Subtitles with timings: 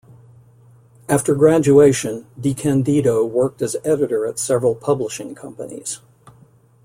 [1.07, 5.99] After graduation, DeCandido worked as editor at several publishing companies.